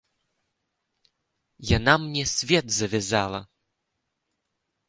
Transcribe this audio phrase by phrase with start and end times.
[1.77, 3.39] Яна мне свет завязала.